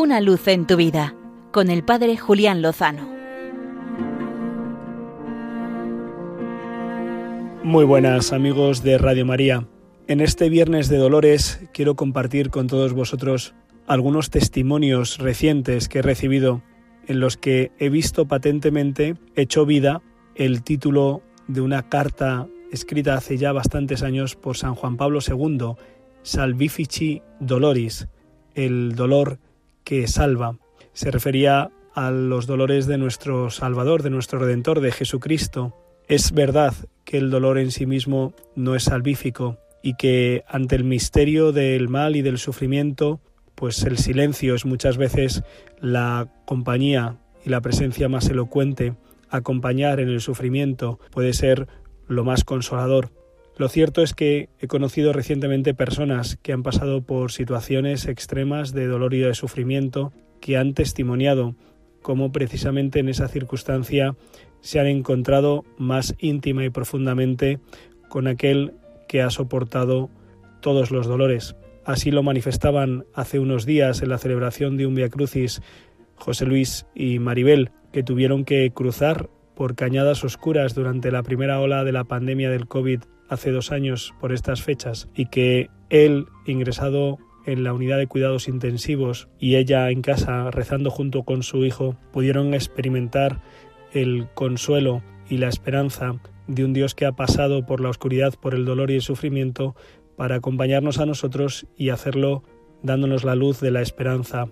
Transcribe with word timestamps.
Una 0.00 0.22
luz 0.22 0.48
en 0.48 0.66
tu 0.66 0.76
vida 0.76 1.14
con 1.52 1.68
el 1.68 1.84
Padre 1.84 2.16
Julián 2.16 2.62
Lozano. 2.62 3.06
Muy 7.62 7.84
buenas 7.84 8.32
amigos 8.32 8.82
de 8.82 8.96
Radio 8.96 9.26
María. 9.26 9.68
En 10.08 10.22
este 10.22 10.48
viernes 10.48 10.88
de 10.88 10.96
Dolores 10.96 11.60
quiero 11.74 11.96
compartir 11.96 12.48
con 12.48 12.66
todos 12.66 12.94
vosotros 12.94 13.54
algunos 13.86 14.30
testimonios 14.30 15.18
recientes 15.18 15.86
que 15.90 15.98
he 15.98 16.02
recibido 16.02 16.62
en 17.06 17.20
los 17.20 17.36
que 17.36 17.70
he 17.78 17.90
visto 17.90 18.26
patentemente 18.26 19.16
hecho 19.36 19.66
vida 19.66 20.00
el 20.34 20.62
título 20.62 21.20
de 21.46 21.60
una 21.60 21.90
carta 21.90 22.48
escrita 22.72 23.16
hace 23.16 23.36
ya 23.36 23.52
bastantes 23.52 24.02
años 24.02 24.34
por 24.34 24.56
San 24.56 24.76
Juan 24.76 24.96
Pablo 24.96 25.18
II, 25.20 25.74
Salvifici 26.22 27.20
Doloris, 27.38 28.08
el 28.54 28.94
dolor 28.94 29.38
que 29.90 30.06
salva. 30.06 30.56
Se 30.92 31.10
refería 31.10 31.72
a 31.96 32.12
los 32.12 32.46
dolores 32.46 32.86
de 32.86 32.96
nuestro 32.96 33.50
Salvador, 33.50 34.04
de 34.04 34.10
nuestro 34.10 34.38
Redentor, 34.38 34.78
de 34.78 34.92
Jesucristo. 34.92 35.74
Es 36.06 36.30
verdad 36.30 36.74
que 37.04 37.18
el 37.18 37.28
dolor 37.28 37.58
en 37.58 37.72
sí 37.72 37.86
mismo 37.86 38.32
no 38.54 38.76
es 38.76 38.84
salvífico 38.84 39.58
y 39.82 39.94
que 39.94 40.44
ante 40.46 40.76
el 40.76 40.84
misterio 40.84 41.50
del 41.50 41.88
mal 41.88 42.14
y 42.14 42.22
del 42.22 42.38
sufrimiento, 42.38 43.20
pues 43.56 43.82
el 43.82 43.98
silencio 43.98 44.54
es 44.54 44.64
muchas 44.64 44.96
veces 44.96 45.42
la 45.80 46.28
compañía 46.44 47.16
y 47.44 47.50
la 47.50 47.60
presencia 47.60 48.08
más 48.08 48.28
elocuente. 48.28 48.94
Acompañar 49.28 49.98
en 49.98 50.08
el 50.08 50.20
sufrimiento 50.20 51.00
puede 51.10 51.32
ser 51.32 51.66
lo 52.06 52.22
más 52.22 52.44
consolador. 52.44 53.10
Lo 53.60 53.68
cierto 53.68 54.00
es 54.00 54.14
que 54.14 54.48
he 54.58 54.68
conocido 54.68 55.12
recientemente 55.12 55.74
personas 55.74 56.38
que 56.40 56.54
han 56.54 56.62
pasado 56.62 57.02
por 57.02 57.30
situaciones 57.30 58.06
extremas 58.06 58.72
de 58.72 58.86
dolor 58.86 59.12
y 59.12 59.18
de 59.18 59.34
sufrimiento, 59.34 60.14
que 60.40 60.56
han 60.56 60.72
testimoniado 60.72 61.56
cómo 62.00 62.32
precisamente 62.32 63.00
en 63.00 63.10
esa 63.10 63.28
circunstancia 63.28 64.16
se 64.62 64.80
han 64.80 64.86
encontrado 64.86 65.66
más 65.76 66.14
íntima 66.20 66.64
y 66.64 66.70
profundamente 66.70 67.58
con 68.08 68.28
aquel 68.28 68.72
que 69.06 69.20
ha 69.20 69.28
soportado 69.28 70.08
todos 70.62 70.90
los 70.90 71.06
dolores. 71.06 71.54
Así 71.84 72.10
lo 72.10 72.22
manifestaban 72.22 73.04
hace 73.12 73.40
unos 73.40 73.66
días 73.66 74.00
en 74.00 74.08
la 74.08 74.16
celebración 74.16 74.78
de 74.78 74.86
un 74.86 74.94
Via 74.94 75.10
Crucis 75.10 75.60
José 76.14 76.46
Luis 76.46 76.86
y 76.94 77.18
Maribel, 77.18 77.72
que 77.92 78.02
tuvieron 78.02 78.46
que 78.46 78.70
cruzar 78.70 79.28
por 79.60 79.74
cañadas 79.74 80.24
oscuras 80.24 80.74
durante 80.74 81.10
la 81.10 81.22
primera 81.22 81.60
ola 81.60 81.84
de 81.84 81.92
la 81.92 82.04
pandemia 82.04 82.48
del 82.48 82.66
COVID 82.66 83.00
hace 83.28 83.50
dos 83.50 83.72
años 83.72 84.14
por 84.18 84.32
estas 84.32 84.62
fechas 84.62 85.10
y 85.14 85.26
que 85.26 85.68
él, 85.90 86.28
ingresado 86.46 87.18
en 87.44 87.62
la 87.62 87.74
unidad 87.74 87.98
de 87.98 88.06
cuidados 88.06 88.48
intensivos 88.48 89.28
y 89.38 89.56
ella 89.56 89.90
en 89.90 90.00
casa 90.00 90.50
rezando 90.50 90.90
junto 90.90 91.24
con 91.24 91.42
su 91.42 91.62
hijo, 91.66 91.94
pudieron 92.10 92.54
experimentar 92.54 93.42
el 93.92 94.28
consuelo 94.32 95.02
y 95.28 95.36
la 95.36 95.48
esperanza 95.48 96.14
de 96.46 96.64
un 96.64 96.72
Dios 96.72 96.94
que 96.94 97.04
ha 97.04 97.12
pasado 97.12 97.66
por 97.66 97.82
la 97.82 97.90
oscuridad, 97.90 98.32
por 98.40 98.54
el 98.54 98.64
dolor 98.64 98.90
y 98.90 98.94
el 98.94 99.02
sufrimiento, 99.02 99.76
para 100.16 100.36
acompañarnos 100.36 101.00
a 101.00 101.04
nosotros 101.04 101.66
y 101.76 101.90
hacerlo 101.90 102.44
dándonos 102.82 103.24
la 103.24 103.34
luz 103.34 103.60
de 103.60 103.72
la 103.72 103.82
esperanza 103.82 104.46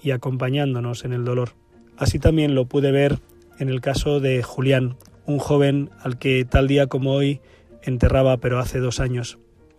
y 0.00 0.12
acompañándonos 0.12 1.04
en 1.04 1.14
el 1.14 1.24
dolor. 1.24 1.56
Así 1.96 2.20
también 2.20 2.54
lo 2.54 2.66
pude 2.66 2.92
ver 2.92 3.18
en 3.58 3.68
el 3.68 3.80
caso 3.80 4.20
de 4.20 4.42
Julián, 4.42 4.96
un 5.26 5.38
joven 5.38 5.90
al 6.02 6.18
que 6.18 6.44
tal 6.44 6.68
día 6.68 6.86
como 6.86 7.12
hoy 7.12 7.40
enterraba 7.82 8.38
pero 8.38 8.58
hace 8.58 8.78
dos 8.78 9.00
años. 9.00 9.38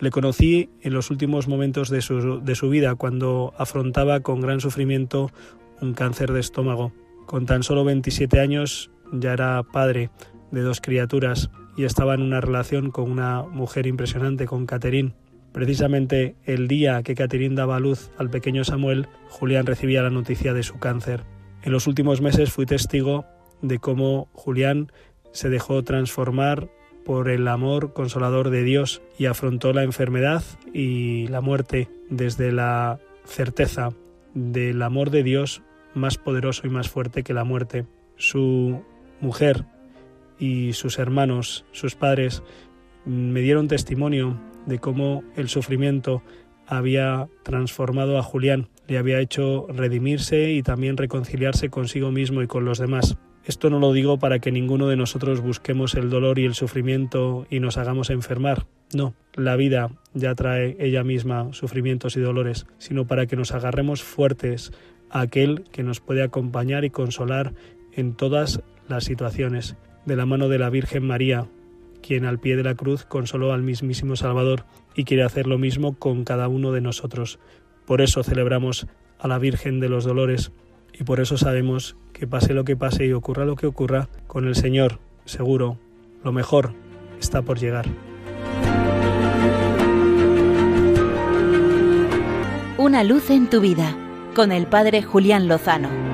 Le 0.00 0.10
conocí 0.10 0.70
en 0.82 0.92
los 0.92 1.10
últimos 1.10 1.48
momentos 1.48 1.88
de 1.88 2.02
su, 2.02 2.40
de 2.42 2.54
su 2.54 2.68
vida, 2.68 2.94
cuando 2.94 3.54
afrontaba 3.56 4.20
con 4.20 4.40
gran 4.40 4.60
sufrimiento 4.60 5.30
un 5.80 5.94
cáncer 5.94 6.32
de 6.32 6.40
estómago. 6.40 6.92
Con 7.26 7.46
tan 7.46 7.62
solo 7.62 7.84
27 7.84 8.40
años 8.40 8.90
ya 9.12 9.32
era 9.32 9.62
padre 9.62 10.10
de 10.50 10.62
dos 10.62 10.80
criaturas 10.80 11.50
y 11.76 11.84
estaba 11.84 12.14
en 12.14 12.22
una 12.22 12.40
relación 12.40 12.90
con 12.90 13.10
una 13.10 13.42
mujer 13.42 13.86
impresionante, 13.86 14.46
con 14.46 14.66
Catherine. 14.66 15.14
Precisamente 15.52 16.36
el 16.44 16.66
día 16.66 17.02
que 17.02 17.14
Catherine 17.14 17.54
daba 17.54 17.78
luz 17.78 18.10
al 18.18 18.30
pequeño 18.30 18.64
Samuel, 18.64 19.08
Julián 19.28 19.66
recibía 19.66 20.02
la 20.02 20.10
noticia 20.10 20.52
de 20.52 20.64
su 20.64 20.78
cáncer. 20.78 21.24
En 21.62 21.72
los 21.72 21.86
últimos 21.86 22.20
meses 22.20 22.52
fui 22.52 22.66
testigo 22.66 23.24
de 23.62 23.78
cómo 23.78 24.28
Julián 24.32 24.90
se 25.32 25.48
dejó 25.48 25.82
transformar 25.82 26.68
por 27.04 27.28
el 27.28 27.48
amor 27.48 27.92
consolador 27.92 28.50
de 28.50 28.62
Dios 28.62 29.02
y 29.18 29.26
afrontó 29.26 29.72
la 29.72 29.82
enfermedad 29.82 30.42
y 30.72 31.26
la 31.28 31.40
muerte 31.40 31.88
desde 32.08 32.52
la 32.52 32.98
certeza 33.24 33.90
del 34.34 34.82
amor 34.82 35.10
de 35.10 35.22
Dios 35.22 35.62
más 35.94 36.18
poderoso 36.18 36.66
y 36.66 36.70
más 36.70 36.88
fuerte 36.88 37.22
que 37.22 37.34
la 37.34 37.44
muerte. 37.44 37.86
Su 38.16 38.82
mujer 39.20 39.64
y 40.38 40.72
sus 40.72 40.98
hermanos, 40.98 41.64
sus 41.72 41.94
padres, 41.94 42.42
me 43.04 43.40
dieron 43.40 43.68
testimonio 43.68 44.40
de 44.66 44.78
cómo 44.78 45.22
el 45.36 45.48
sufrimiento 45.48 46.22
había 46.66 47.28
transformado 47.42 48.18
a 48.18 48.22
Julián, 48.22 48.68
le 48.88 48.98
había 48.98 49.20
hecho 49.20 49.66
redimirse 49.68 50.52
y 50.52 50.62
también 50.62 50.96
reconciliarse 50.96 51.68
consigo 51.68 52.10
mismo 52.10 52.42
y 52.42 52.46
con 52.46 52.64
los 52.64 52.78
demás. 52.78 53.18
Esto 53.46 53.68
no 53.68 53.78
lo 53.78 53.92
digo 53.92 54.18
para 54.18 54.38
que 54.38 54.50
ninguno 54.50 54.88
de 54.88 54.96
nosotros 54.96 55.42
busquemos 55.42 55.94
el 55.94 56.08
dolor 56.08 56.38
y 56.38 56.46
el 56.46 56.54
sufrimiento 56.54 57.46
y 57.50 57.60
nos 57.60 57.76
hagamos 57.76 58.08
enfermar. 58.08 58.66
No, 58.94 59.14
la 59.34 59.56
vida 59.56 59.90
ya 60.14 60.34
trae 60.34 60.76
ella 60.78 61.04
misma 61.04 61.52
sufrimientos 61.52 62.16
y 62.16 62.20
dolores, 62.20 62.66
sino 62.78 63.06
para 63.06 63.26
que 63.26 63.36
nos 63.36 63.52
agarremos 63.52 64.02
fuertes 64.02 64.72
a 65.10 65.20
aquel 65.20 65.64
que 65.72 65.82
nos 65.82 66.00
puede 66.00 66.22
acompañar 66.22 66.86
y 66.86 66.90
consolar 66.90 67.52
en 67.92 68.14
todas 68.14 68.62
las 68.88 69.04
situaciones, 69.04 69.76
de 70.06 70.16
la 70.16 70.26
mano 70.26 70.48
de 70.48 70.58
la 70.58 70.70
Virgen 70.70 71.06
María, 71.06 71.46
quien 72.02 72.24
al 72.24 72.38
pie 72.38 72.56
de 72.56 72.64
la 72.64 72.74
cruz 72.74 73.04
consoló 73.04 73.52
al 73.52 73.62
mismísimo 73.62 74.16
Salvador 74.16 74.64
y 74.94 75.04
quiere 75.04 75.22
hacer 75.22 75.46
lo 75.46 75.58
mismo 75.58 75.98
con 75.98 76.24
cada 76.24 76.48
uno 76.48 76.72
de 76.72 76.80
nosotros. 76.80 77.38
Por 77.86 78.00
eso 78.00 78.22
celebramos 78.22 78.86
a 79.18 79.28
la 79.28 79.38
Virgen 79.38 79.80
de 79.80 79.88
los 79.88 80.04
Dolores 80.04 80.50
y 80.98 81.04
por 81.04 81.20
eso 81.20 81.36
sabemos 81.36 81.96
que 82.12 82.26
pase 82.26 82.54
lo 82.54 82.64
que 82.64 82.76
pase 82.76 83.06
y 83.06 83.12
ocurra 83.12 83.44
lo 83.44 83.56
que 83.56 83.66
ocurra, 83.66 84.08
con 84.26 84.46
el 84.46 84.54
Señor, 84.54 85.00
seguro, 85.24 85.78
lo 86.22 86.32
mejor 86.32 86.72
está 87.20 87.42
por 87.42 87.58
llegar. 87.58 87.86
Una 92.78 93.02
luz 93.02 93.30
en 93.30 93.50
tu 93.50 93.60
vida, 93.60 93.96
con 94.34 94.52
el 94.52 94.66
Padre 94.66 95.02
Julián 95.02 95.48
Lozano. 95.48 96.13